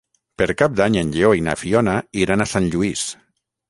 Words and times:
Per 0.41 0.47
Cap 0.61 0.73
d'Any 0.79 0.97
en 1.03 1.13
Lleó 1.17 1.31
i 1.41 1.45
na 1.51 1.57
Fiona 1.67 1.97
iran 2.25 2.43
a 2.49 2.53
Sant 2.57 2.75
Lluís. 2.75 3.09